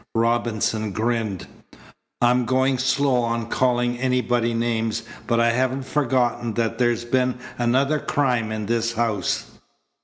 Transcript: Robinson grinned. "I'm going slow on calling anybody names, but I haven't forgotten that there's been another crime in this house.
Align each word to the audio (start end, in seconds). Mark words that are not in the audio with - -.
Robinson 0.15 0.93
grinned. 0.93 1.45
"I'm 2.23 2.45
going 2.45 2.79
slow 2.79 3.17
on 3.21 3.45
calling 3.49 3.99
anybody 3.99 4.51
names, 4.51 5.03
but 5.27 5.39
I 5.39 5.51
haven't 5.51 5.85
forgotten 5.85 6.55
that 6.55 6.79
there's 6.79 7.05
been 7.05 7.37
another 7.59 7.99
crime 7.99 8.51
in 8.51 8.65
this 8.65 8.93
house. 8.93 9.51